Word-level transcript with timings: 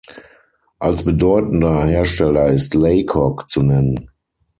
Als 0.79 1.03
bedeutender 1.03 1.85
Hersteller 1.85 2.47
ist 2.47 2.73
Laycock 2.73 3.47
zu 3.51 3.61
nennen. 3.61 4.09